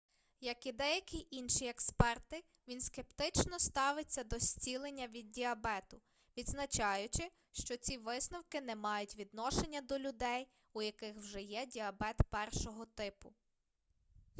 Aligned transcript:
як 0.41 0.65
і 0.65 0.71
деякі 0.71 1.27
інші 1.31 1.67
експерти 1.67 2.43
він 2.67 2.81
скептично 2.81 3.59
ставиться 3.59 4.23
до 4.23 4.39
зцілення 4.39 5.07
від 5.07 5.31
діабету 5.31 6.01
відзначаючи 6.37 7.31
що 7.51 7.77
ці 7.77 7.97
висновки 7.97 8.61
не 8.61 8.75
мають 8.75 9.15
відношення 9.15 9.81
до 9.81 9.99
людей 9.99 10.47
у 10.73 10.81
яких 10.81 11.15
вже 11.15 11.41
є 11.41 11.65
діабет 11.65 12.15
1-го 12.31 12.85
типу 12.85 13.33